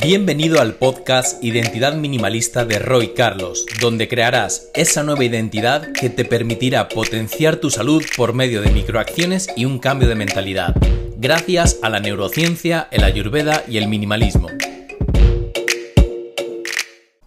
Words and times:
Bienvenido 0.00 0.60
al 0.60 0.74
podcast 0.74 1.42
Identidad 1.42 1.94
Minimalista 1.94 2.64
de 2.64 2.78
Roy 2.78 3.14
Carlos, 3.14 3.66
donde 3.80 4.06
crearás 4.06 4.70
esa 4.74 5.02
nueva 5.02 5.24
identidad 5.24 5.92
que 5.92 6.08
te 6.08 6.24
permitirá 6.24 6.88
potenciar 6.88 7.56
tu 7.56 7.68
salud 7.68 8.04
por 8.16 8.32
medio 8.32 8.62
de 8.62 8.70
microacciones 8.70 9.48
y 9.56 9.64
un 9.64 9.80
cambio 9.80 10.08
de 10.08 10.14
mentalidad, 10.14 10.72
gracias 11.16 11.80
a 11.82 11.90
la 11.90 11.98
neurociencia, 11.98 12.86
el 12.92 13.02
ayurveda 13.02 13.64
y 13.66 13.78
el 13.78 13.88
minimalismo. 13.88 14.48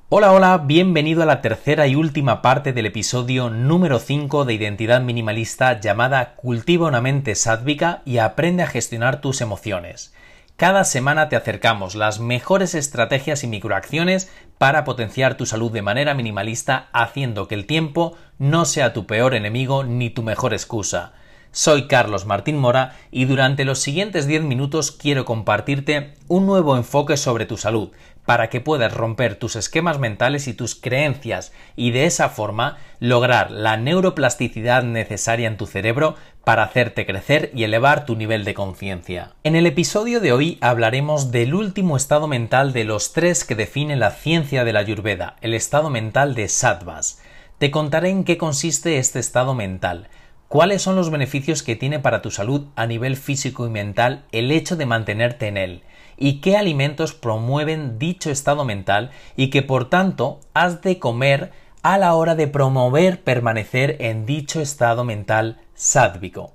Hola, 0.07 0.31
hola, 0.31 0.57
bienvenido 0.57 1.23
a 1.23 1.25
la 1.25 1.41
tercera 1.41 1.87
y 1.87 1.95
última 1.95 2.41
parte 2.41 2.71
del 2.71 2.85
episodio 2.85 3.49
número 3.49 3.99
5 3.99 4.45
de 4.45 4.53
Identidad 4.53 5.01
Minimalista 5.01 5.79
llamada 5.81 6.35
Cultiva 6.35 6.87
una 6.87 7.01
mente 7.01 7.35
sádvica 7.35 8.01
y 8.05 8.19
aprende 8.19 8.63
a 8.63 8.67
gestionar 8.67 9.19
tus 9.19 9.41
emociones. 9.41 10.13
Cada 10.61 10.83
semana 10.83 11.27
te 11.27 11.35
acercamos 11.35 11.95
las 11.95 12.19
mejores 12.19 12.75
estrategias 12.75 13.43
y 13.43 13.47
microacciones 13.47 14.31
para 14.59 14.83
potenciar 14.83 15.35
tu 15.35 15.47
salud 15.47 15.71
de 15.71 15.81
manera 15.81 16.13
minimalista, 16.13 16.87
haciendo 16.93 17.47
que 17.47 17.55
el 17.55 17.65
tiempo 17.65 18.15
no 18.37 18.65
sea 18.65 18.93
tu 18.93 19.07
peor 19.07 19.33
enemigo 19.33 19.83
ni 19.83 20.11
tu 20.11 20.21
mejor 20.21 20.53
excusa. 20.53 21.13
Soy 21.51 21.87
Carlos 21.87 22.27
Martín 22.27 22.59
Mora 22.59 22.95
y 23.09 23.25
durante 23.25 23.65
los 23.65 23.79
siguientes 23.79 24.27
10 24.27 24.43
minutos 24.43 24.91
quiero 24.91 25.25
compartirte 25.25 26.13
un 26.27 26.45
nuevo 26.45 26.77
enfoque 26.77 27.17
sobre 27.17 27.47
tu 27.47 27.57
salud, 27.57 27.89
para 28.31 28.49
que 28.49 28.61
puedas 28.61 28.93
romper 28.93 29.35
tus 29.35 29.57
esquemas 29.57 29.99
mentales 29.99 30.47
y 30.47 30.53
tus 30.53 30.73
creencias 30.73 31.51
y 31.75 31.91
de 31.91 32.05
esa 32.05 32.29
forma 32.29 32.77
lograr 33.01 33.51
la 33.51 33.75
neuroplasticidad 33.75 34.83
necesaria 34.83 35.49
en 35.49 35.57
tu 35.57 35.67
cerebro 35.67 36.15
para 36.45 36.63
hacerte 36.63 37.05
crecer 37.05 37.51
y 37.53 37.65
elevar 37.65 38.05
tu 38.05 38.15
nivel 38.15 38.45
de 38.45 38.53
conciencia. 38.53 39.33
En 39.43 39.57
el 39.57 39.65
episodio 39.65 40.21
de 40.21 40.31
hoy 40.31 40.57
hablaremos 40.61 41.33
del 41.33 41.53
último 41.53 41.97
estado 41.97 42.29
mental 42.29 42.71
de 42.71 42.85
los 42.85 43.11
tres 43.11 43.43
que 43.43 43.55
define 43.55 43.97
la 43.97 44.11
ciencia 44.11 44.63
de 44.63 44.71
la 44.71 44.79
Ayurveda, 44.79 45.35
el 45.41 45.53
estado 45.53 45.89
mental 45.89 46.33
de 46.33 46.47
Sattvas. 46.47 47.21
Te 47.57 47.69
contaré 47.69 48.11
en 48.11 48.23
qué 48.23 48.37
consiste 48.37 48.97
este 48.97 49.19
estado 49.19 49.55
mental, 49.55 50.07
cuáles 50.47 50.81
son 50.81 50.95
los 50.95 51.09
beneficios 51.09 51.63
que 51.63 51.75
tiene 51.75 51.99
para 51.99 52.21
tu 52.21 52.31
salud 52.31 52.67
a 52.77 52.87
nivel 52.87 53.17
físico 53.17 53.67
y 53.67 53.69
mental 53.69 54.23
el 54.31 54.53
hecho 54.53 54.77
de 54.77 54.85
mantenerte 54.85 55.49
en 55.49 55.57
él, 55.57 55.83
y 56.21 56.39
qué 56.39 56.55
alimentos 56.55 57.13
promueven 57.13 57.97
dicho 57.97 58.29
estado 58.29 58.63
mental 58.63 59.09
y 59.35 59.49
que 59.49 59.63
por 59.63 59.89
tanto 59.89 60.39
has 60.53 60.81
de 60.83 60.99
comer 60.99 61.51
a 61.81 61.97
la 61.97 62.13
hora 62.13 62.35
de 62.35 62.47
promover 62.47 63.23
permanecer 63.23 63.97
en 63.99 64.27
dicho 64.27 64.61
estado 64.61 65.03
mental 65.03 65.59
sádvico. 65.73 66.53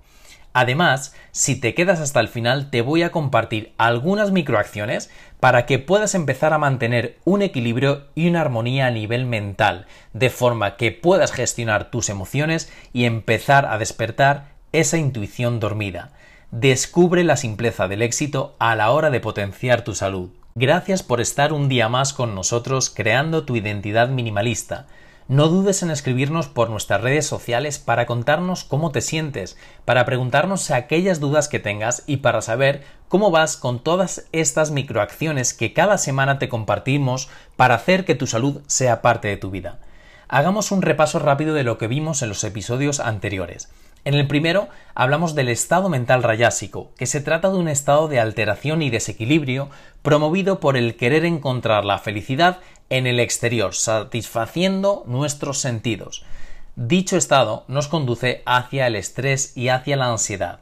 Además, 0.52 1.14
si 1.32 1.60
te 1.60 1.74
quedas 1.74 1.98
hasta 1.98 2.20
el 2.20 2.28
final, 2.28 2.70
te 2.70 2.80
voy 2.80 3.02
a 3.02 3.10
compartir 3.10 3.74
algunas 3.76 4.30
microacciones 4.30 5.10
para 5.40 5.66
que 5.66 5.80
puedas 5.80 6.14
empezar 6.14 6.52
a 6.52 6.58
mantener 6.58 7.18
un 7.24 7.42
equilibrio 7.42 8.06
y 8.14 8.28
una 8.28 8.42
armonía 8.42 8.86
a 8.86 8.90
nivel 8.92 9.26
mental, 9.26 9.86
de 10.12 10.30
forma 10.30 10.76
que 10.76 10.92
puedas 10.92 11.32
gestionar 11.32 11.90
tus 11.90 12.08
emociones 12.08 12.72
y 12.92 13.04
empezar 13.04 13.66
a 13.66 13.78
despertar 13.78 14.52
esa 14.72 14.96
intuición 14.96 15.58
dormida. 15.58 16.12
Descubre 16.52 17.24
la 17.24 17.36
simpleza 17.36 17.88
del 17.88 18.02
éxito 18.02 18.54
a 18.60 18.76
la 18.76 18.92
hora 18.92 19.10
de 19.10 19.18
potenciar 19.18 19.82
tu 19.82 19.96
salud. 19.96 20.30
Gracias 20.54 21.02
por 21.02 21.20
estar 21.20 21.52
un 21.52 21.68
día 21.68 21.88
más 21.88 22.12
con 22.12 22.36
nosotros 22.36 22.88
creando 22.88 23.44
tu 23.44 23.56
identidad 23.56 24.08
minimalista. 24.08 24.86
No 25.26 25.48
dudes 25.48 25.82
en 25.82 25.90
escribirnos 25.90 26.46
por 26.46 26.70
nuestras 26.70 27.00
redes 27.00 27.26
sociales 27.26 27.80
para 27.80 28.06
contarnos 28.06 28.62
cómo 28.62 28.92
te 28.92 29.00
sientes, 29.00 29.58
para 29.84 30.04
preguntarnos 30.04 30.70
aquellas 30.70 31.18
dudas 31.18 31.48
que 31.48 31.58
tengas 31.58 32.04
y 32.06 32.18
para 32.18 32.40
saber 32.40 32.84
cómo 33.08 33.32
vas 33.32 33.56
con 33.56 33.82
todas 33.82 34.26
estas 34.30 34.70
microacciones 34.70 35.52
que 35.52 35.72
cada 35.72 35.98
semana 35.98 36.38
te 36.38 36.48
compartimos 36.48 37.28
para 37.56 37.74
hacer 37.74 38.04
que 38.04 38.14
tu 38.14 38.28
salud 38.28 38.62
sea 38.68 39.02
parte 39.02 39.26
de 39.26 39.36
tu 39.36 39.50
vida. 39.50 39.80
Hagamos 40.28 40.70
un 40.70 40.82
repaso 40.82 41.18
rápido 41.18 41.54
de 41.54 41.64
lo 41.64 41.76
que 41.76 41.88
vimos 41.88 42.22
en 42.22 42.28
los 42.28 42.44
episodios 42.44 43.00
anteriores. 43.00 43.68
En 44.06 44.14
el 44.14 44.28
primero 44.28 44.68
hablamos 44.94 45.34
del 45.34 45.48
estado 45.48 45.88
mental 45.88 46.22
rayásico, 46.22 46.92
que 46.96 47.06
se 47.06 47.20
trata 47.20 47.50
de 47.50 47.56
un 47.56 47.66
estado 47.66 48.06
de 48.06 48.20
alteración 48.20 48.80
y 48.80 48.88
desequilibrio 48.88 49.68
promovido 50.02 50.60
por 50.60 50.76
el 50.76 50.94
querer 50.94 51.24
encontrar 51.24 51.84
la 51.84 51.98
felicidad 51.98 52.60
en 52.88 53.08
el 53.08 53.18
exterior, 53.18 53.74
satisfaciendo 53.74 55.02
nuestros 55.08 55.58
sentidos. 55.58 56.24
Dicho 56.76 57.16
estado 57.16 57.64
nos 57.66 57.88
conduce 57.88 58.44
hacia 58.46 58.86
el 58.86 58.94
estrés 58.94 59.56
y 59.56 59.70
hacia 59.70 59.96
la 59.96 60.08
ansiedad. 60.08 60.60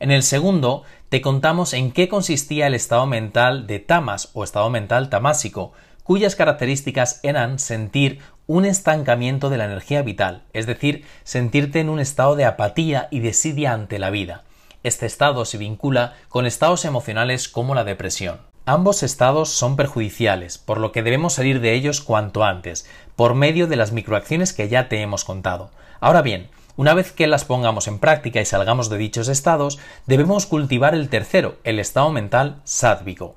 En 0.00 0.10
el 0.10 0.24
segundo, 0.24 0.82
te 1.08 1.20
contamos 1.20 1.74
en 1.74 1.92
qué 1.92 2.08
consistía 2.08 2.66
el 2.66 2.74
estado 2.74 3.06
mental 3.06 3.68
de 3.68 3.78
tamas 3.78 4.30
o 4.32 4.42
estado 4.42 4.70
mental 4.70 5.08
tamásico, 5.08 5.72
cuyas 6.02 6.34
características 6.34 7.20
eran 7.22 7.60
sentir 7.60 8.18
un 8.52 8.66
estancamiento 8.66 9.48
de 9.48 9.56
la 9.56 9.64
energía 9.64 10.02
vital, 10.02 10.42
es 10.52 10.66
decir, 10.66 11.06
sentirte 11.24 11.80
en 11.80 11.88
un 11.88 11.98
estado 11.98 12.36
de 12.36 12.44
apatía 12.44 13.08
y 13.10 13.20
desidia 13.20 13.72
ante 13.72 13.98
la 13.98 14.10
vida. 14.10 14.42
Este 14.82 15.06
estado 15.06 15.46
se 15.46 15.56
vincula 15.56 16.16
con 16.28 16.44
estados 16.44 16.84
emocionales 16.84 17.48
como 17.48 17.74
la 17.74 17.84
depresión. 17.84 18.42
Ambos 18.66 19.02
estados 19.02 19.48
son 19.48 19.74
perjudiciales, 19.76 20.58
por 20.58 20.76
lo 20.76 20.92
que 20.92 21.02
debemos 21.02 21.32
salir 21.32 21.62
de 21.62 21.72
ellos 21.72 22.02
cuanto 22.02 22.44
antes, 22.44 22.86
por 23.16 23.34
medio 23.34 23.68
de 23.68 23.76
las 23.76 23.92
microacciones 23.92 24.52
que 24.52 24.68
ya 24.68 24.86
te 24.90 25.00
hemos 25.00 25.24
contado. 25.24 25.70
Ahora 25.98 26.20
bien, 26.20 26.50
una 26.76 26.92
vez 26.92 27.10
que 27.10 27.28
las 27.28 27.46
pongamos 27.46 27.88
en 27.88 28.00
práctica 28.00 28.42
y 28.42 28.44
salgamos 28.44 28.90
de 28.90 28.98
dichos 28.98 29.28
estados, 29.28 29.78
debemos 30.06 30.44
cultivar 30.44 30.94
el 30.94 31.08
tercero, 31.08 31.56
el 31.64 31.78
estado 31.78 32.10
mental 32.10 32.60
sádvico. 32.64 33.34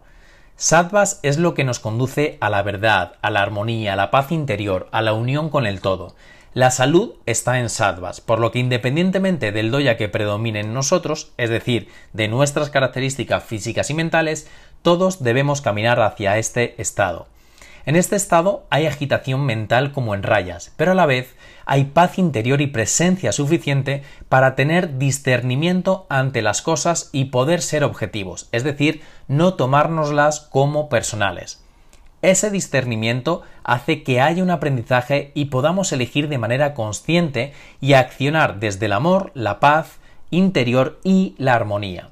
Sattvas 0.57 1.19
es 1.21 1.37
lo 1.37 1.53
que 1.53 1.65
nos 1.65 1.79
conduce 1.79 2.37
a 2.39 2.49
la 2.49 2.63
verdad, 2.63 3.15
a 3.21 3.29
la 3.29 3.41
armonía, 3.41 3.93
a 3.93 3.95
la 3.97 4.09
paz 4.09 4.31
interior, 4.31 4.87
a 4.91 5.01
la 5.01 5.11
unión 5.11 5.49
con 5.49 5.65
el 5.65 5.81
todo. 5.81 6.15
La 6.53 6.71
salud 6.71 7.15
está 7.25 7.59
en 7.59 7.69
sattvas, 7.69 8.21
por 8.21 8.39
lo 8.39 8.51
que 8.51 8.59
independientemente 8.59 9.51
del 9.51 9.69
doya 9.69 9.97
que 9.97 10.07
predomine 10.07 10.61
en 10.61 10.73
nosotros, 10.73 11.33
es 11.35 11.49
decir, 11.49 11.89
de 12.13 12.29
nuestras 12.29 12.69
características 12.69 13.43
físicas 13.43 13.89
y 13.89 13.93
mentales, 13.95 14.47
todos 14.81 15.21
debemos 15.21 15.59
caminar 15.59 15.99
hacia 15.99 16.37
este 16.37 16.81
estado. 16.81 17.27
En 17.85 17.95
este 17.95 18.15
estado 18.15 18.65
hay 18.71 18.87
agitación 18.87 19.45
mental 19.45 19.91
como 19.91 20.15
en 20.15 20.23
rayas, 20.23 20.73
pero 20.75 20.93
a 20.93 20.95
la 20.95 21.05
vez 21.05 21.35
hay 21.67 21.85
paz 21.85 22.17
interior 22.17 22.59
y 22.61 22.67
presencia 22.67 23.31
suficiente 23.31 24.01
para 24.27 24.55
tener 24.55 24.97
discernimiento 24.97 26.07
ante 26.09 26.41
las 26.41 26.63
cosas 26.63 27.11
y 27.11 27.25
poder 27.25 27.61
ser 27.61 27.83
objetivos, 27.83 28.49
es 28.51 28.63
decir, 28.63 29.01
no 29.27 29.53
tomárnoslas 29.53 30.39
como 30.39 30.89
personales. 30.89 31.63
Ese 32.23 32.49
discernimiento 32.49 33.43
hace 33.63 34.01
que 34.01 34.19
haya 34.19 34.41
un 34.41 34.49
aprendizaje 34.49 35.31
y 35.35 35.45
podamos 35.45 35.91
elegir 35.91 36.27
de 36.27 36.39
manera 36.39 36.73
consciente 36.73 37.53
y 37.81 37.93
accionar 37.93 38.59
desde 38.59 38.87
el 38.87 38.93
amor, 38.93 39.31
la 39.35 39.59
paz 39.59 39.99
interior 40.31 40.99
y 41.03 41.35
la 41.37 41.53
armonía 41.53 42.09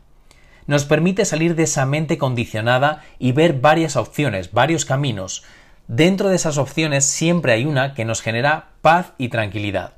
nos 0.66 0.86
permite 0.86 1.26
salir 1.26 1.56
de 1.56 1.64
esa 1.64 1.86
mente 1.86 2.18
condicionada 2.18 3.04
y 3.20 3.32
ver 3.32 3.60
varias 3.60 3.96
opciones, 3.96 4.52
varios 4.54 4.86
caminos. 4.86 5.44
Dentro 5.88 6.30
de 6.30 6.38
esas 6.38 6.58
opciones 6.58 7.04
siempre 7.04 7.52
hay 7.52 7.66
una 7.66 7.94
que 7.94 8.06
nos 8.06 8.22
genera 8.22 8.70
paz 8.82 9.14
y 9.18 9.28
tranquilidad. 9.28 9.94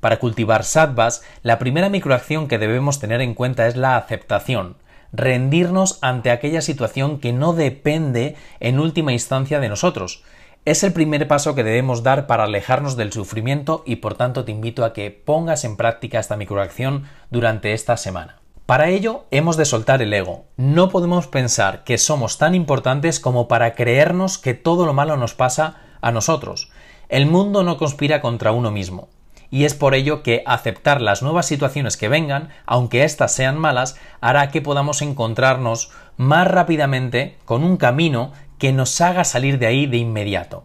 Para 0.00 0.18
cultivar 0.18 0.64
sattvas, 0.64 1.22
la 1.42 1.58
primera 1.58 1.88
microacción 1.88 2.46
que 2.46 2.58
debemos 2.58 3.00
tener 3.00 3.22
en 3.22 3.32
cuenta 3.32 3.66
es 3.66 3.74
la 3.74 3.96
aceptación, 3.96 4.76
rendirnos 5.12 5.98
ante 6.02 6.30
aquella 6.30 6.60
situación 6.60 7.20
que 7.20 7.32
no 7.32 7.54
depende 7.54 8.36
en 8.60 8.78
última 8.78 9.14
instancia 9.14 9.60
de 9.60 9.70
nosotros. 9.70 10.22
Es 10.66 10.84
el 10.84 10.92
primer 10.92 11.26
paso 11.26 11.54
que 11.54 11.64
debemos 11.64 12.02
dar 12.02 12.26
para 12.26 12.44
alejarnos 12.44 12.96
del 12.96 13.10
sufrimiento 13.10 13.82
y 13.86 13.96
por 13.96 14.16
tanto 14.16 14.44
te 14.44 14.52
invito 14.52 14.84
a 14.84 14.92
que 14.92 15.10
pongas 15.10 15.64
en 15.64 15.78
práctica 15.78 16.20
esta 16.20 16.36
microacción 16.36 17.04
durante 17.30 17.72
esta 17.72 17.96
semana. 17.96 18.43
Para 18.66 18.88
ello 18.88 19.26
hemos 19.30 19.58
de 19.58 19.66
soltar 19.66 20.00
el 20.00 20.14
ego. 20.14 20.46
No 20.56 20.88
podemos 20.88 21.26
pensar 21.26 21.84
que 21.84 21.98
somos 21.98 22.38
tan 22.38 22.54
importantes 22.54 23.20
como 23.20 23.46
para 23.46 23.74
creernos 23.74 24.38
que 24.38 24.54
todo 24.54 24.86
lo 24.86 24.94
malo 24.94 25.18
nos 25.18 25.34
pasa 25.34 25.82
a 26.00 26.12
nosotros. 26.12 26.70
El 27.10 27.26
mundo 27.26 27.62
no 27.62 27.76
conspira 27.76 28.22
contra 28.22 28.52
uno 28.52 28.70
mismo. 28.70 29.10
Y 29.50 29.66
es 29.66 29.74
por 29.74 29.94
ello 29.94 30.22
que 30.22 30.42
aceptar 30.46 31.02
las 31.02 31.22
nuevas 31.22 31.44
situaciones 31.44 31.98
que 31.98 32.08
vengan, 32.08 32.48
aunque 32.64 33.04
éstas 33.04 33.34
sean 33.34 33.58
malas, 33.58 33.96
hará 34.22 34.50
que 34.50 34.62
podamos 34.62 35.02
encontrarnos 35.02 35.90
más 36.16 36.48
rápidamente 36.48 37.36
con 37.44 37.64
un 37.64 37.76
camino 37.76 38.32
que 38.58 38.72
nos 38.72 38.98
haga 39.02 39.24
salir 39.24 39.58
de 39.58 39.66
ahí 39.66 39.84
de 39.84 39.98
inmediato. 39.98 40.64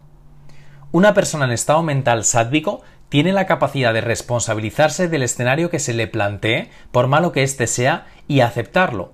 Una 0.90 1.12
persona 1.12 1.44
en 1.44 1.52
estado 1.52 1.82
mental 1.82 2.24
sádvico 2.24 2.80
tiene 3.10 3.34
la 3.34 3.44
capacidad 3.44 3.92
de 3.92 4.00
responsabilizarse 4.00 5.08
del 5.08 5.22
escenario 5.22 5.68
que 5.68 5.78
se 5.78 5.92
le 5.92 6.06
plantee, 6.06 6.70
por 6.90 7.06
malo 7.06 7.32
que 7.32 7.42
éste 7.42 7.66
sea, 7.66 8.06
y 8.26 8.40
aceptarlo. 8.40 9.12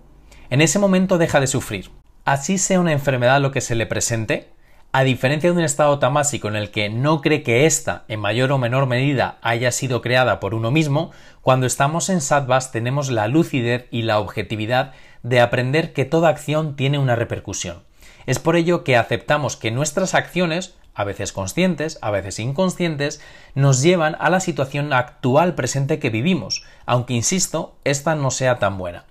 En 0.50 0.60
ese 0.60 0.78
momento 0.78 1.19
deja 1.19 1.40
de 1.40 1.48
sufrir. 1.48 1.90
Así 2.25 2.58
sea 2.58 2.78
una 2.78 2.93
enfermedad 2.93 3.40
lo 3.40 3.50
que 3.50 3.60
se 3.60 3.75
le 3.75 3.87
presente, 3.87 4.50
a 4.93 5.04
diferencia 5.04 5.50
de 5.50 5.56
un 5.58 5.62
estado 5.62 5.98
tamásico 5.98 6.48
en 6.48 6.56
el 6.56 6.70
que 6.70 6.88
no 6.88 7.20
cree 7.20 7.43
que 7.43 7.66
ésta, 7.66 8.04
en 8.08 8.20
mayor 8.20 8.52
o 8.52 8.58
menor 8.58 8.87
medida, 8.87 9.38
haya 9.43 9.70
sido 9.70 10.00
creada 10.00 10.40
por 10.40 10.54
uno 10.54 10.70
mismo, 10.70 11.10
cuando 11.42 11.66
estamos 11.66 12.08
en 12.08 12.20
sattvas 12.20 12.72
tenemos 12.72 13.10
la 13.10 13.28
lucidez 13.28 13.87
y 13.90 14.02
la 14.02 14.19
objetividad 14.19 14.92
de 15.22 15.40
aprender 15.40 15.92
que 15.92 16.04
toda 16.04 16.28
acción 16.28 16.76
tiene 16.76 16.99
una 16.99 17.16
repercusión. 17.16 17.82
Es 18.26 18.38
por 18.38 18.56
ello 18.56 18.84
que 18.84 18.96
aceptamos 18.96 19.56
que 19.56 19.70
nuestras 19.70 20.14
acciones, 20.14 20.76
a 20.96 21.04
veces 21.04 21.32
conscientes, 21.32 21.98
a 22.00 22.10
veces 22.10 22.40
inconscientes, 22.40 23.20
nos 23.54 23.82
llevan 23.82 24.16
a 24.19 24.31
la 24.31 24.40
situación 24.40 24.93
actual 24.93 25.54
presente 25.54 25.98
que 25.98 26.10
vivimos, 26.10 26.64
aunque 26.87 27.14
insisto, 27.14 27.76
esta 27.84 28.14
no 28.14 28.31
sea 28.31 28.58
tan 28.58 28.78
buena. 28.78 29.04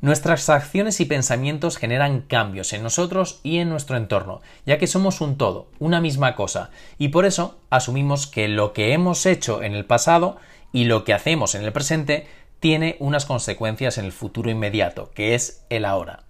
Nuestras 0.00 0.50
acciones 0.50 1.00
y 1.00 1.06
pensamientos 1.06 1.78
generan 1.78 2.20
cambios 2.20 2.74
en 2.74 2.82
nosotros 2.82 3.40
y 3.42 3.58
en 3.58 3.70
nuestro 3.70 3.96
entorno, 3.96 4.42
ya 4.66 4.76
que 4.76 4.86
somos 4.86 5.22
un 5.22 5.38
todo, 5.38 5.68
una 5.78 6.02
misma 6.02 6.34
cosa, 6.34 6.70
y 6.98 7.08
por 7.08 7.24
eso 7.24 7.56
asumimos 7.70 8.26
que 8.26 8.48
lo 8.48 8.74
que 8.74 8.92
hemos 8.92 9.24
hecho 9.24 9.62
en 9.62 9.72
el 9.72 9.86
pasado 9.86 10.36
y 10.72 10.84
lo 10.84 11.04
que 11.04 11.14
hacemos 11.14 11.54
en 11.54 11.62
el 11.62 11.72
presente 11.72 12.26
tiene 12.60 12.96
unas 12.98 13.24
consecuencias 13.24 13.96
en 13.96 14.04
el 14.04 14.12
futuro 14.12 14.50
inmediato, 14.50 15.10
que 15.14 15.34
es 15.34 15.64
el 15.70 15.84
ahora. 15.84 16.24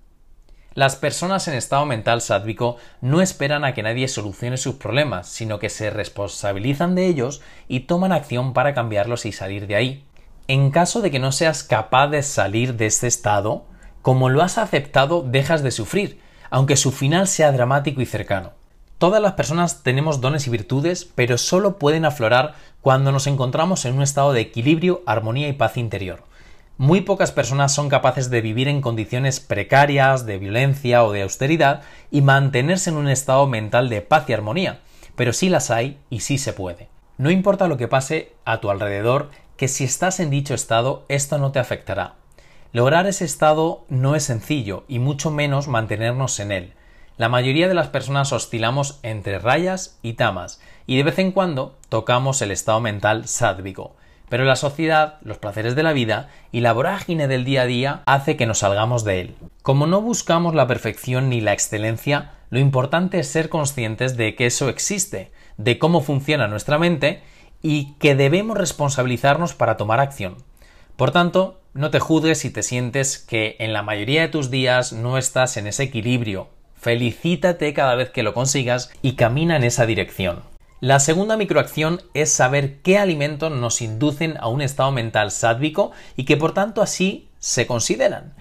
Las 0.75 0.97
personas 0.97 1.47
en 1.47 1.55
estado 1.55 1.87
mental 1.87 2.21
sádvico 2.21 2.79
no 3.00 3.21
esperan 3.21 3.65
a 3.65 3.75
que 3.75 3.85
nadie 3.85 4.09
solucione 4.09 4.56
sus 4.56 4.75
problemas, 4.75 5.29
sino 5.29 5.61
que 5.61 5.71
se 5.71 5.88
responsabilizan 5.91 6.97
de 6.97 7.06
ellos 7.06 7.43
y 7.69 7.81
toman 7.81 8.11
acción 8.11 8.53
para 8.53 8.75
cambiarlos 8.75 9.25
y 9.25 9.31
salir 9.31 9.69
de 9.69 9.76
ahí. 9.76 10.05
En 10.49 10.73
caso 10.73 11.00
de 11.00 11.12
que 11.12 11.21
no 11.21 11.31
seas 11.31 11.62
capaz 11.62 12.09
de 12.09 12.25
salir 12.25 12.75
de 12.75 12.87
este 12.87 13.06
estado, 13.06 13.67
como 14.03 14.29
lo 14.29 14.43
has 14.43 14.59
aceptado, 14.59 15.23
dejas 15.23 15.62
de 15.62 15.71
sufrir, 15.71 16.21
aunque 16.50 16.77
su 16.77 16.91
final 16.91 17.29
sea 17.29 17.53
dramático 17.53 18.00
y 18.00 18.06
cercano. 18.06 18.50
Todas 18.99 19.23
las 19.23 19.35
personas 19.35 19.85
tenemos 19.85 20.20
dones 20.20 20.49
y 20.49 20.50
virtudes, 20.50 21.05
pero 21.05 21.38
solo 21.38 21.79
pueden 21.79 22.05
aflorar 22.05 22.55
cuando 22.81 23.12
nos 23.12 23.29
encontramos 23.29 23.85
en 23.85 23.94
un 23.94 24.03
estado 24.03 24.32
de 24.32 24.41
equilibrio, 24.41 25.03
armonía 25.06 25.47
y 25.47 25.53
paz 25.53 25.77
interior. 25.77 26.25
Muy 26.76 27.03
pocas 27.03 27.31
personas 27.31 27.73
son 27.73 27.88
capaces 27.88 28.31
de 28.31 28.41
vivir 28.41 28.67
en 28.67 28.81
condiciones 28.81 29.38
precarias, 29.38 30.26
de 30.26 30.38
violencia 30.38 31.05
o 31.05 31.12
de 31.12 31.23
austeridad 31.23 31.82
y 32.11 32.21
mantenerse 32.21 32.91
en 32.91 32.97
un 32.97 33.09
estado 33.09 33.47
mental 33.47 33.88
de 33.88 34.00
paz 34.00 34.29
y 34.29 34.32
armonía, 34.32 34.81
pero 35.15 35.32
sí 35.32 35.49
las 35.49 35.71
hay 35.71 35.99
y 36.11 36.21
sí 36.21 36.37
se 36.37 36.53
puede. 36.53 36.88
No 37.17 37.31
importa 37.31 37.69
lo 37.69 37.76
que 37.76 37.87
pase 37.87 38.32
a 38.44 38.61
tu 38.61 38.71
alrededor, 38.71 39.31
que 39.56 39.69
si 39.69 39.85
estás 39.85 40.19
en 40.19 40.31
dicho 40.31 40.53
estado 40.53 41.05
esto 41.09 41.38
no 41.38 41.53
te 41.53 41.61
afectará. 41.61 42.15
Lograr 42.73 43.06
ese 43.06 43.25
estado 43.25 43.85
no 43.88 44.17
es 44.17 44.25
sencillo 44.25 44.82
y 44.88 44.99
mucho 44.99 45.31
menos 45.31 45.69
mantenernos 45.69 46.41
en 46.41 46.50
él. 46.50 46.73
La 47.17 47.29
mayoría 47.29 47.69
de 47.69 47.75
las 47.75 47.87
personas 47.87 48.32
oscilamos 48.32 48.99
entre 49.05 49.38
rayas 49.38 50.00
y 50.03 50.15
tamas 50.15 50.61
y 50.88 50.97
de 50.97 51.05
vez 51.05 51.20
en 51.20 51.31
cuando 51.31 51.77
tocamos 51.88 52.43
el 52.43 52.50
estado 52.50 52.81
mental 52.81 53.29
sádvico. 53.29 53.94
Pero 54.35 54.47
la 54.47 54.57
sociedad, 54.57 55.19
los 55.23 55.39
placeres 55.39 55.77
de 55.77 55.85
la 55.85 55.93
vida 55.93 56.29
y 56.51 56.59
la 56.59 56.73
vorágine 56.73 57.29
del 57.29 57.45
día 57.45 57.63
a 57.63 57.67
día 57.67 58.03
hace 58.05 58.37
que 58.37 58.47
nos 58.47 58.59
salgamos 58.59 59.05
de 59.05 59.21
él. 59.21 59.37
Como 59.63 59.87
no 59.87 60.01
buscamos 60.01 60.57
la 60.57 60.67
perfección 60.67 61.29
ni 61.29 61.41
la 61.41 61.53
excelencia, 61.53 62.33
lo 62.51 62.59
importante 62.59 63.21
es 63.21 63.29
ser 63.29 63.49
conscientes 63.49 64.17
de 64.17 64.35
que 64.35 64.47
eso 64.47 64.69
existe, 64.69 65.31
de 65.57 65.79
cómo 65.79 66.01
funciona 66.01 66.49
nuestra 66.49 66.81
mente 66.81 67.23
y 67.63 67.93
que 68.01 68.17
debemos 68.17 68.59
responsabilizarnos 68.59 69.55
para 69.55 69.77
tomar 69.77 70.01
acción. 70.01 70.39
Por 70.97 71.13
tanto, 71.13 71.61
no 71.73 71.93
te 71.93 72.01
juzgues 72.01 72.39
si 72.39 72.51
te 72.51 72.65
sientes 72.65 73.19
que 73.19 73.55
en 73.61 73.73
la 73.73 73.85
mayoría 73.85 74.23
de 74.23 74.29
tus 74.31 74.51
días 74.51 74.93
no 74.93 75.17
estás 75.17 75.57
en 75.59 75.69
ese 75.69 75.85
equilibrio. 75.85 76.49
Felicítate 76.75 77.73
cada 77.73 77.95
vez 77.95 78.11
que 78.11 78.25
lo 78.25 78.35
consigas 78.35 78.91
y 79.01 79.13
camina 79.13 79.55
en 79.55 79.63
esa 79.63 79.87
dirección. 79.87 80.54
La 80.85 81.01
segunda 81.01 81.39
microacción 81.39 82.03
es 82.13 82.31
saber 82.31 82.83
qué 82.83 82.99
alimentos 82.99 83.51
nos 83.51 83.81
inducen 83.81 84.37
a 84.39 84.49
un 84.49 84.61
estado 84.61 84.93
mental 84.93 85.31
sádvico 85.31 85.93
y 86.15 86.27
que 86.27 86.37
por 86.37 86.53
tanto 86.53 86.83
así 86.83 87.31
se 87.39 87.67
consideran. 87.67 88.35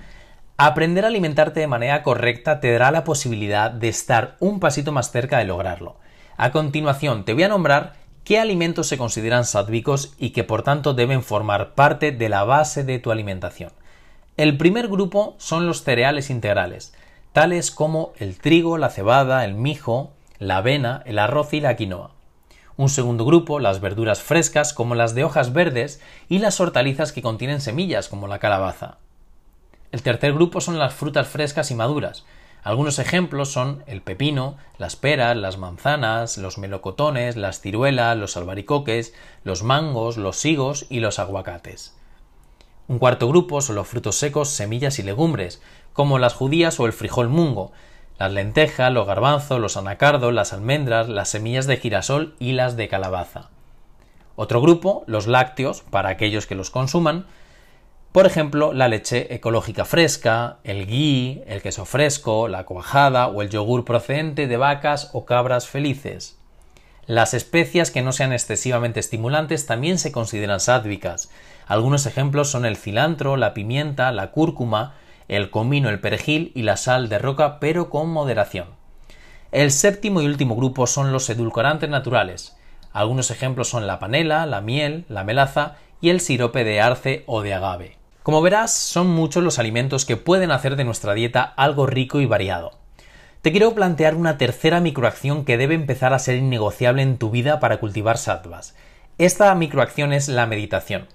Aprender 0.57 1.05
a 1.05 1.07
alimentarte 1.07 1.61
de 1.61 1.67
manera 1.67 2.03
correcta 2.03 2.59
te 2.59 2.69
dará 2.73 2.91
la 2.91 3.05
posibilidad 3.05 3.71
de 3.71 3.87
estar 3.87 4.35
un 4.41 4.59
pasito 4.59 4.91
más 4.91 5.09
cerca 5.09 5.37
de 5.37 5.45
lograrlo. 5.45 5.95
A 6.35 6.51
continuación 6.51 7.23
te 7.23 7.33
voy 7.33 7.43
a 7.43 7.47
nombrar 7.47 7.93
qué 8.25 8.39
alimentos 8.39 8.87
se 8.87 8.97
consideran 8.97 9.45
sádvicos 9.45 10.13
y 10.17 10.31
que 10.31 10.43
por 10.43 10.63
tanto 10.63 10.93
deben 10.93 11.23
formar 11.23 11.75
parte 11.75 12.11
de 12.11 12.27
la 12.27 12.43
base 12.43 12.83
de 12.83 12.99
tu 12.99 13.11
alimentación. 13.11 13.71
El 14.35 14.57
primer 14.57 14.89
grupo 14.89 15.35
son 15.37 15.65
los 15.65 15.83
cereales 15.83 16.29
integrales, 16.29 16.93
tales 17.31 17.71
como 17.71 18.11
el 18.17 18.37
trigo, 18.37 18.77
la 18.77 18.89
cebada, 18.89 19.45
el 19.45 19.53
mijo, 19.53 20.11
la 20.39 20.57
avena, 20.57 21.03
el 21.05 21.19
arroz 21.19 21.53
y 21.53 21.61
la 21.61 21.77
quinoa. 21.77 22.12
Un 22.75 22.89
segundo 22.89 23.25
grupo, 23.25 23.59
las 23.59 23.81
verduras 23.81 24.21
frescas 24.21 24.73
como 24.73 24.95
las 24.95 25.15
de 25.15 25.23
hojas 25.23 25.53
verdes 25.53 26.01
y 26.29 26.39
las 26.39 26.59
hortalizas 26.59 27.11
que 27.11 27.21
contienen 27.21 27.61
semillas 27.61 28.09
como 28.09 28.27
la 28.27 28.39
calabaza. 28.39 28.97
El 29.91 30.01
tercer 30.01 30.33
grupo 30.33 30.59
son 30.59 30.79
las 30.79 30.93
frutas 30.93 31.27
frescas 31.27 31.69
y 31.69 31.75
maduras, 31.75 32.25
algunos 32.63 32.97
ejemplos 32.97 33.51
son 33.51 33.83
el 33.87 34.01
pepino, 34.01 34.55
las 34.77 34.95
peras, 34.95 35.35
las 35.35 35.57
manzanas, 35.57 36.37
los 36.37 36.57
melocotones, 36.57 37.35
las 37.35 37.59
ciruelas, 37.59 38.17
los 38.17 38.37
albaricoques, 38.37 39.13
los 39.43 39.63
mangos, 39.63 40.15
los 40.15 40.45
higos 40.45 40.85
y 40.89 41.01
los 41.01 41.19
aguacates. 41.19 41.93
Un 42.87 42.99
cuarto 42.99 43.27
grupo 43.27 43.59
son 43.59 43.75
los 43.75 43.87
frutos 43.87 44.15
secos, 44.15 44.49
semillas 44.49 44.97
y 44.99 45.03
legumbres, 45.03 45.61
como 45.91 46.19
las 46.19 46.35
judías 46.35 46.79
o 46.79 46.85
el 46.85 46.93
frijol 46.93 47.27
mungo, 47.27 47.73
las 48.17 48.31
lentejas, 48.31 48.91
los 48.91 49.07
garbanzos, 49.07 49.59
los 49.59 49.77
anacardos, 49.77 50.33
las 50.33 50.53
almendras, 50.53 51.09
las 51.09 51.29
semillas 51.29 51.67
de 51.67 51.77
girasol 51.77 52.35
y 52.39 52.53
las 52.53 52.75
de 52.77 52.87
calabaza. 52.87 53.49
Otro 54.35 54.61
grupo, 54.61 55.03
los 55.07 55.27
lácteos, 55.27 55.81
para 55.81 56.09
aquellos 56.09 56.47
que 56.47 56.55
los 56.55 56.69
consuman, 56.69 57.25
por 58.13 58.27
ejemplo, 58.27 58.73
la 58.73 58.87
leche 58.87 59.33
ecológica 59.33 59.85
fresca, 59.85 60.57
el 60.63 60.85
ghee, 60.85 61.43
el 61.47 61.63
queso 61.63 61.85
fresco, 61.85 62.47
la 62.47 62.63
cuajada 62.63 63.27
o 63.27 63.41
el 63.41 63.49
yogur 63.49 63.85
procedente 63.85 64.45
de 64.45 64.55
vacas 64.57 65.09
o 65.13 65.25
cabras 65.25 65.67
felices. 65.67 66.37
Las 67.07 67.33
especias 67.33 67.89
que 67.89 68.03
no 68.03 68.11
sean 68.11 68.31
excesivamente 68.31 68.99
estimulantes 68.99 69.65
también 69.65 69.97
se 69.97 70.11
consideran 70.11 70.59
sádvicas. 70.59 71.31
Algunos 71.65 72.05
ejemplos 72.05 72.51
son 72.51 72.65
el 72.65 72.77
cilantro, 72.77 73.35
la 73.35 73.55
pimienta, 73.55 74.11
la 74.11 74.29
cúrcuma, 74.29 74.93
el 75.27 75.49
comino, 75.49 75.89
el 75.89 75.99
perejil 75.99 76.51
y 76.55 76.63
la 76.63 76.77
sal 76.77 77.09
de 77.09 77.19
roca, 77.19 77.59
pero 77.59 77.89
con 77.89 78.09
moderación. 78.09 78.67
El 79.51 79.71
séptimo 79.71 80.21
y 80.21 80.25
último 80.25 80.55
grupo 80.55 80.87
son 80.87 81.11
los 81.11 81.29
edulcorantes 81.29 81.89
naturales. 81.89 82.57
Algunos 82.91 83.31
ejemplos 83.31 83.69
son 83.69 83.87
la 83.87 83.99
panela, 83.99 84.45
la 84.45 84.61
miel, 84.61 85.05
la 85.09 85.23
melaza 85.23 85.75
y 86.01 86.09
el 86.09 86.21
sirope 86.21 86.63
de 86.63 86.81
arce 86.81 87.23
o 87.27 87.41
de 87.41 87.53
agave. 87.53 87.97
Como 88.23 88.41
verás, 88.41 88.73
son 88.73 89.07
muchos 89.07 89.43
los 89.43 89.59
alimentos 89.59 90.05
que 90.05 90.17
pueden 90.17 90.51
hacer 90.51 90.75
de 90.75 90.85
nuestra 90.85 91.13
dieta 91.13 91.41
algo 91.41 91.85
rico 91.87 92.21
y 92.21 92.25
variado. 92.25 92.71
Te 93.41 93.51
quiero 93.51 93.75
plantear 93.75 94.15
una 94.15 94.37
tercera 94.37 94.79
microacción 94.79 95.43
que 95.43 95.57
debe 95.57 95.75
empezar 95.75 96.13
a 96.13 96.19
ser 96.19 96.37
innegociable 96.37 97.01
en 97.01 97.17
tu 97.17 97.29
vida 97.29 97.59
para 97.59 97.77
cultivar 97.77 98.17
sattvas. 98.17 98.75
Esta 99.17 99.53
microacción 99.53 100.13
es 100.13 100.29
la 100.29 100.45
meditación. 100.45 101.07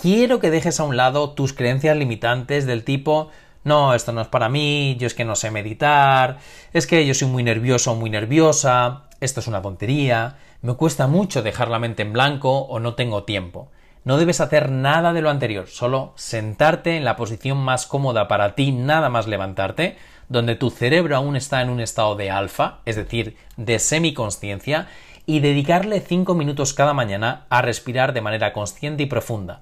Quiero 0.00 0.40
que 0.40 0.50
dejes 0.50 0.80
a 0.80 0.84
un 0.84 0.96
lado 0.96 1.32
tus 1.32 1.52
creencias 1.52 1.94
limitantes 1.94 2.64
del 2.64 2.84
tipo 2.84 3.28
no, 3.64 3.92
esto 3.92 4.12
no 4.12 4.22
es 4.22 4.28
para 4.28 4.48
mí, 4.48 4.96
yo 4.98 5.06
es 5.06 5.12
que 5.12 5.26
no 5.26 5.36
sé 5.36 5.50
meditar, 5.50 6.38
es 6.72 6.86
que 6.86 7.06
yo 7.06 7.12
soy 7.12 7.28
muy 7.28 7.42
nervioso 7.42 7.92
o 7.92 7.96
muy 7.96 8.08
nerviosa, 8.08 9.02
esto 9.20 9.40
es 9.40 9.46
una 9.46 9.60
tontería, 9.60 10.38
me 10.62 10.72
cuesta 10.72 11.06
mucho 11.06 11.42
dejar 11.42 11.68
la 11.68 11.78
mente 11.78 12.00
en 12.00 12.14
blanco 12.14 12.60
o 12.60 12.80
no 12.80 12.94
tengo 12.94 13.24
tiempo. 13.24 13.68
No 14.02 14.16
debes 14.16 14.40
hacer 14.40 14.70
nada 14.70 15.12
de 15.12 15.20
lo 15.20 15.28
anterior, 15.28 15.66
solo 15.66 16.14
sentarte 16.16 16.96
en 16.96 17.04
la 17.04 17.16
posición 17.16 17.58
más 17.58 17.84
cómoda 17.84 18.28
para 18.28 18.54
ti, 18.54 18.72
nada 18.72 19.10
más 19.10 19.26
levantarte, 19.26 19.98
donde 20.30 20.54
tu 20.54 20.70
cerebro 20.70 21.14
aún 21.14 21.36
está 21.36 21.60
en 21.60 21.68
un 21.68 21.80
estado 21.80 22.14
de 22.14 22.30
alfa, 22.30 22.78
es 22.86 22.96
decir, 22.96 23.36
de 23.58 23.78
semiconsciencia, 23.78 24.88
y 25.26 25.40
dedicarle 25.40 26.00
5 26.00 26.34
minutos 26.34 26.72
cada 26.72 26.94
mañana 26.94 27.44
a 27.50 27.60
respirar 27.60 28.14
de 28.14 28.22
manera 28.22 28.54
consciente 28.54 29.02
y 29.02 29.06
profunda. 29.06 29.60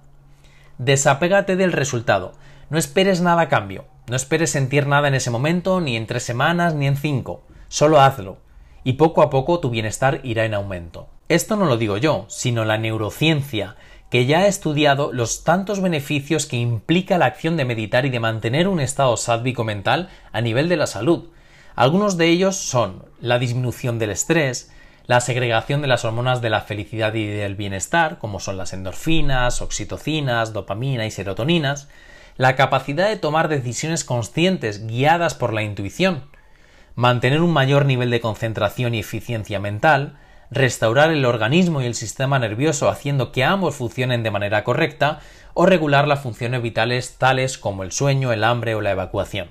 Desapégate 0.78 1.56
del 1.56 1.73
resultado, 1.73 2.35
no 2.70 2.78
esperes 2.78 3.20
nada 3.20 3.42
a 3.42 3.49
cambio, 3.49 3.87
no 4.08 4.14
esperes 4.14 4.50
sentir 4.50 4.87
nada 4.87 5.08
en 5.08 5.14
ese 5.14 5.30
momento, 5.30 5.80
ni 5.80 5.97
en 5.97 6.06
tres 6.06 6.23
semanas, 6.23 6.75
ni 6.75 6.87
en 6.87 6.97
cinco, 6.97 7.42
solo 7.66 8.00
hazlo, 8.00 8.38
y 8.85 8.92
poco 8.92 9.23
a 9.23 9.28
poco 9.28 9.58
tu 9.58 9.70
bienestar 9.70 10.20
irá 10.23 10.44
en 10.44 10.54
aumento. 10.54 11.08
Esto 11.28 11.56
no 11.56 11.64
lo 11.64 11.78
digo 11.78 11.97
yo, 11.97 12.26
sino 12.28 12.64
la 12.64 12.78
neurociencia, 12.78 13.75
que 14.08 14.26
ya 14.26 14.40
ha 14.40 14.47
estudiado 14.47 15.12
los 15.12 15.42
tantos 15.42 15.80
beneficios 15.80 16.47
que 16.47 16.56
implica 16.56 17.18
la 17.18 17.26
acción 17.26 17.56
de 17.56 17.64
meditar 17.64 18.06
y 18.06 18.11
de 18.11 18.20
mantener 18.20 18.68
un 18.68 18.78
estado 18.78 19.16
sádvico 19.16 19.64
mental 19.64 20.08
a 20.32 20.40
nivel 20.40 20.68
de 20.68 20.76
la 20.76 20.87
salud. 20.87 21.30
Algunos 21.75 22.16
de 22.16 22.28
ellos 22.28 22.56
son 22.56 23.04
la 23.20 23.40
disminución 23.40 23.99
del 23.99 24.11
estrés, 24.11 24.70
la 25.08 25.22
segregación 25.22 25.80
de 25.80 25.88
las 25.88 26.04
hormonas 26.04 26.42
de 26.42 26.50
la 26.50 26.60
felicidad 26.60 27.14
y 27.14 27.26
del 27.26 27.56
bienestar, 27.56 28.18
como 28.18 28.40
son 28.40 28.58
las 28.58 28.74
endorfinas, 28.74 29.62
oxitocinas, 29.62 30.52
dopamina 30.52 31.06
y 31.06 31.10
serotoninas, 31.10 31.88
la 32.36 32.56
capacidad 32.56 33.08
de 33.08 33.16
tomar 33.16 33.48
decisiones 33.48 34.04
conscientes 34.04 34.86
guiadas 34.86 35.32
por 35.34 35.54
la 35.54 35.62
intuición, 35.62 36.24
mantener 36.94 37.40
un 37.40 37.54
mayor 37.54 37.86
nivel 37.86 38.10
de 38.10 38.20
concentración 38.20 38.94
y 38.94 38.98
eficiencia 38.98 39.58
mental, 39.58 40.18
restaurar 40.50 41.10
el 41.10 41.24
organismo 41.24 41.80
y 41.80 41.86
el 41.86 41.94
sistema 41.94 42.38
nervioso 42.38 42.90
haciendo 42.90 43.32
que 43.32 43.44
ambos 43.44 43.76
funcionen 43.76 44.22
de 44.22 44.30
manera 44.30 44.62
correcta, 44.62 45.20
o 45.54 45.64
regular 45.64 46.06
las 46.06 46.20
funciones 46.20 46.60
vitales 46.60 47.16
tales 47.16 47.56
como 47.56 47.82
el 47.82 47.92
sueño, 47.92 48.30
el 48.30 48.44
hambre 48.44 48.74
o 48.74 48.82
la 48.82 48.90
evacuación. 48.90 49.48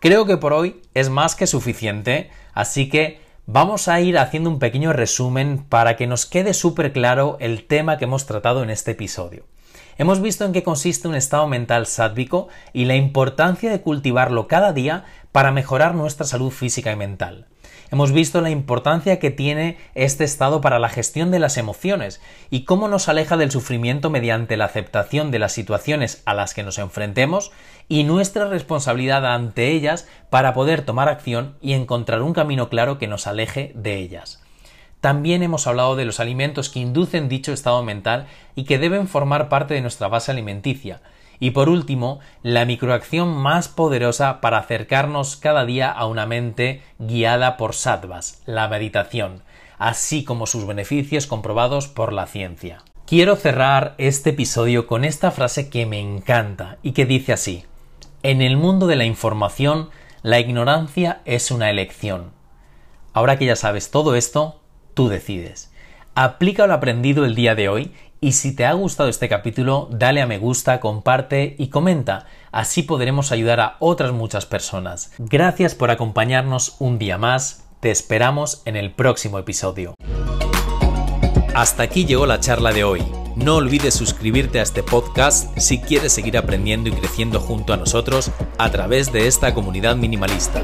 Creo 0.00 0.26
que 0.26 0.36
por 0.36 0.52
hoy 0.52 0.82
es 0.92 1.08
más 1.08 1.34
que 1.34 1.46
suficiente, 1.46 2.30
así 2.52 2.90
que 2.90 3.29
vamos 3.52 3.88
a 3.88 4.00
ir 4.00 4.16
haciendo 4.16 4.48
un 4.48 4.60
pequeño 4.60 4.92
resumen 4.92 5.64
para 5.68 5.96
que 5.96 6.06
nos 6.06 6.24
quede 6.24 6.54
súper 6.54 6.92
claro 6.92 7.36
el 7.40 7.66
tema 7.66 7.98
que 7.98 8.04
hemos 8.04 8.24
tratado 8.24 8.62
en 8.62 8.70
este 8.70 8.92
episodio. 8.92 9.44
Hemos 9.98 10.22
visto 10.22 10.44
en 10.44 10.52
qué 10.52 10.62
consiste 10.62 11.08
un 11.08 11.16
estado 11.16 11.48
mental 11.48 11.86
sádvico 11.86 12.46
y 12.72 12.84
la 12.84 12.94
importancia 12.94 13.72
de 13.72 13.80
cultivarlo 13.80 14.46
cada 14.46 14.72
día 14.72 15.04
para 15.32 15.50
mejorar 15.50 15.96
nuestra 15.96 16.26
salud 16.26 16.52
física 16.52 16.92
y 16.92 16.96
mental. 16.96 17.46
Hemos 17.92 18.12
visto 18.12 18.40
la 18.40 18.50
importancia 18.50 19.18
que 19.18 19.32
tiene 19.32 19.76
este 19.96 20.22
estado 20.22 20.60
para 20.60 20.78
la 20.78 20.88
gestión 20.88 21.32
de 21.32 21.40
las 21.40 21.56
emociones 21.56 22.20
y 22.48 22.64
cómo 22.64 22.86
nos 22.86 23.08
aleja 23.08 23.36
del 23.36 23.50
sufrimiento 23.50 24.10
mediante 24.10 24.56
la 24.56 24.66
aceptación 24.66 25.32
de 25.32 25.40
las 25.40 25.52
situaciones 25.52 26.22
a 26.24 26.34
las 26.34 26.54
que 26.54 26.62
nos 26.62 26.78
enfrentemos 26.78 27.50
y 27.88 28.04
nuestra 28.04 28.46
responsabilidad 28.46 29.26
ante 29.26 29.72
ellas 29.72 30.06
para 30.30 30.54
poder 30.54 30.82
tomar 30.82 31.08
acción 31.08 31.56
y 31.60 31.72
encontrar 31.72 32.22
un 32.22 32.32
camino 32.32 32.68
claro 32.68 32.98
que 32.98 33.08
nos 33.08 33.26
aleje 33.26 33.72
de 33.74 33.96
ellas. 33.96 34.40
También 35.00 35.42
hemos 35.42 35.66
hablado 35.66 35.96
de 35.96 36.04
los 36.04 36.20
alimentos 36.20 36.68
que 36.68 36.78
inducen 36.78 37.28
dicho 37.28 37.52
estado 37.52 37.82
mental 37.82 38.26
y 38.54 38.64
que 38.64 38.78
deben 38.78 39.08
formar 39.08 39.48
parte 39.48 39.74
de 39.74 39.80
nuestra 39.80 40.06
base 40.06 40.30
alimenticia, 40.30 41.00
y 41.40 41.52
por 41.52 41.70
último, 41.70 42.20
la 42.42 42.66
microacción 42.66 43.34
más 43.36 43.68
poderosa 43.68 44.42
para 44.42 44.58
acercarnos 44.58 45.36
cada 45.36 45.64
día 45.64 45.90
a 45.90 46.06
una 46.06 46.26
mente 46.26 46.82
guiada 46.98 47.56
por 47.56 47.74
sattvas, 47.74 48.42
la 48.44 48.68
meditación, 48.68 49.42
así 49.78 50.22
como 50.22 50.46
sus 50.46 50.66
beneficios 50.66 51.26
comprobados 51.26 51.88
por 51.88 52.12
la 52.12 52.26
ciencia. 52.26 52.82
Quiero 53.06 53.34
cerrar 53.34 53.94
este 53.98 54.30
episodio 54.30 54.86
con 54.86 55.04
esta 55.04 55.30
frase 55.30 55.70
que 55.70 55.86
me 55.86 55.98
encanta 55.98 56.76
y 56.82 56.92
que 56.92 57.06
dice 57.06 57.32
así 57.32 57.64
En 58.22 58.42
el 58.42 58.58
mundo 58.58 58.86
de 58.86 58.96
la 58.96 59.06
información, 59.06 59.88
la 60.22 60.38
ignorancia 60.38 61.22
es 61.24 61.50
una 61.50 61.70
elección. 61.70 62.32
Ahora 63.14 63.38
que 63.38 63.46
ya 63.46 63.56
sabes 63.56 63.90
todo 63.90 64.14
esto, 64.14 64.60
tú 64.92 65.08
decides. 65.08 65.72
Aplica 66.14 66.66
lo 66.66 66.74
aprendido 66.74 67.24
el 67.24 67.34
día 67.34 67.54
de 67.54 67.68
hoy 67.68 67.92
y 68.20 68.32
si 68.32 68.54
te 68.54 68.66
ha 68.66 68.72
gustado 68.72 69.08
este 69.08 69.28
capítulo, 69.28 69.88
dale 69.90 70.20
a 70.20 70.26
me 70.26 70.38
gusta, 70.38 70.78
comparte 70.80 71.54
y 71.58 71.68
comenta. 71.68 72.26
Así 72.52 72.82
podremos 72.82 73.32
ayudar 73.32 73.60
a 73.60 73.76
otras 73.78 74.12
muchas 74.12 74.44
personas. 74.44 75.12
Gracias 75.18 75.74
por 75.74 75.90
acompañarnos 75.90 76.76
un 76.80 76.98
día 76.98 77.16
más. 77.16 77.64
Te 77.80 77.90
esperamos 77.90 78.62
en 78.66 78.76
el 78.76 78.92
próximo 78.92 79.38
episodio. 79.38 79.94
Hasta 81.54 81.82
aquí 81.82 82.04
llegó 82.04 82.26
la 82.26 82.40
charla 82.40 82.72
de 82.72 82.84
hoy. 82.84 83.02
No 83.36 83.56
olvides 83.56 83.94
suscribirte 83.94 84.60
a 84.60 84.62
este 84.62 84.82
podcast 84.82 85.56
si 85.58 85.80
quieres 85.80 86.12
seguir 86.12 86.36
aprendiendo 86.36 86.90
y 86.90 86.92
creciendo 86.92 87.40
junto 87.40 87.72
a 87.72 87.78
nosotros 87.78 88.30
a 88.58 88.70
través 88.70 89.12
de 89.12 89.28
esta 89.28 89.54
comunidad 89.54 89.96
minimalista. 89.96 90.62